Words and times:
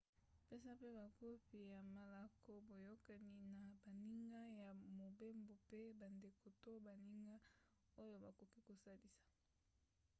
pesa 0.47 0.69
mpe 0.77 0.87
bakopi 0.97 1.59
ya 1.73 1.79
malako/boyokani 1.95 3.31
na 3.55 3.59
baninga 3.83 4.41
ya 4.63 4.69
mobembo 4.99 5.53
mpe 5.65 5.81
bandeko 6.01 6.45
to 6.63 6.71
baninga 6.87 7.35
oyo 8.03 8.15
bakoki 8.23 8.59
kosalisa 8.67 9.25